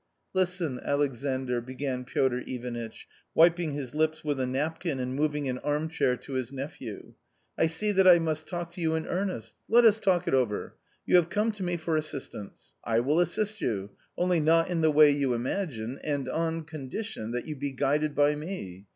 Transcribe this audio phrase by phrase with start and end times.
[0.33, 6.17] "Listen, Alexandr?" began Piotr Ivanitch, wiping his lips with a napkin and moving an armchair
[6.17, 7.13] to his nephew."
[7.59, 9.57] I see that I must talk to you in earnest.
[9.69, 10.75] Let us talk it over.
[11.05, 14.89] You have come to me for assistance; I will assist you, only not in the
[14.89, 18.87] way you imagine, and on condition— that you be guided by me.